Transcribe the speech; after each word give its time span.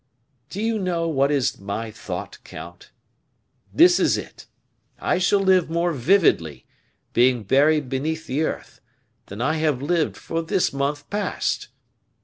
"Do 0.49 0.63
you 0.63 0.79
know 0.79 1.07
what 1.07 1.29
is 1.29 1.59
my 1.59 1.91
thought, 1.91 2.39
count? 2.43 2.89
This 3.71 3.99
is 3.99 4.17
it 4.17 4.47
I 4.97 5.19
shall 5.19 5.41
live 5.41 5.69
more 5.69 5.93
vividly, 5.93 6.65
being 7.13 7.43
buried 7.43 7.87
beneath 7.87 8.25
the 8.25 8.41
earth, 8.41 8.81
than 9.27 9.41
I 9.41 9.57
have 9.57 9.79
lived 9.83 10.17
for 10.17 10.41
this 10.41 10.73
month 10.73 11.07
past. 11.11 11.67